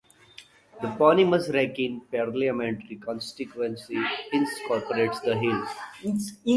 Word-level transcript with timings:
The 0.81 0.91
eponymous 0.95 1.49
Wrekin 1.49 2.01
parliamentary 2.11 2.95
constituency 2.95 4.01
incorporates 4.33 5.19
the 5.19 5.37
hill. 5.37 5.63